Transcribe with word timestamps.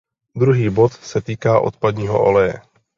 Druhý 0.35 0.69
bod 0.69 0.93
se 0.93 1.21
týká 1.21 1.59
odpadního 1.59 2.23
oleje. 2.25 2.61